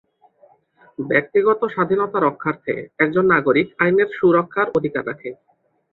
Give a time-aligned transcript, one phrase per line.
[0.99, 5.29] ব্যক্তিগত স্বাধীনতা রক্ষার্থে একজন নাগরিক আইনের সুরক্ষার অধিকার রাখে।